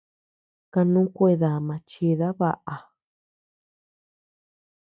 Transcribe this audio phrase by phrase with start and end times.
[0.73, 2.75] Kanu kuedama chida baʼa.